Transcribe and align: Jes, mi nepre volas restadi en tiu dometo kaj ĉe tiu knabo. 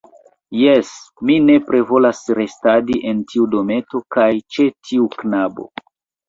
Jes, 0.59 0.87
mi 1.29 1.35
nepre 1.49 1.81
volas 1.89 2.21
restadi 2.39 2.97
en 3.11 3.21
tiu 3.33 3.45
dometo 3.57 4.03
kaj 4.17 4.27
ĉe 4.57 4.67
tiu 4.89 5.07
knabo. 5.19 5.69